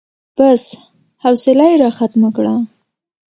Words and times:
بس، 0.37 0.63
حوصله 1.23 1.65
يې 1.69 1.75
راختمه 1.83 2.29
کړه. 2.35 2.55